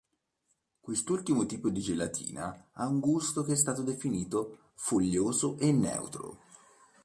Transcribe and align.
Quest'ultimo 0.79 1.45
tipo 1.45 1.69
di 1.69 1.79
gelatina 1.79 2.69
ha 2.71 2.87
un 2.87 2.99
gusto 2.99 3.43
che 3.43 3.51
è 3.51 3.55
stato 3.55 3.83
definito 3.83 4.69
"foglioso" 4.73 5.59
e 5.59 5.71
"neutro". 5.71 6.39